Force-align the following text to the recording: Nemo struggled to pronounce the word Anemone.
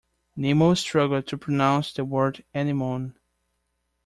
Nemo 0.35 0.73
struggled 0.73 1.27
to 1.27 1.37
pronounce 1.37 1.93
the 1.93 2.03
word 2.03 2.43
Anemone. 2.55 3.13